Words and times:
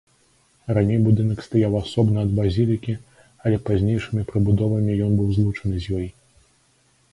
Раней 0.77 0.99
будынак 1.07 1.43
стаяў 1.47 1.75
асобна 1.81 2.17
ад 2.29 2.33
базілікі, 2.39 2.97
але 3.43 3.61
пазнейшымі 3.69 4.27
прыбудовамі 4.33 4.99
ён 5.11 5.17
быў 5.23 5.29
злучаны 5.39 5.75
з 5.87 5.97
ёй. 6.01 6.07